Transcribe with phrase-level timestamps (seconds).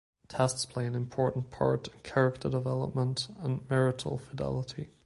[0.27, 4.89] Tests play an important part in character development and marital fidelity.